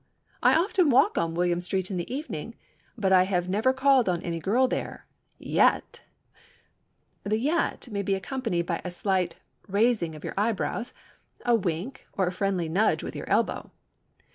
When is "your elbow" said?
13.15-13.69